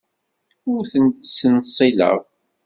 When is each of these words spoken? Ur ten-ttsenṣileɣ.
Ur 0.71 0.81
ten-ttsenṣileɣ. 0.91 2.17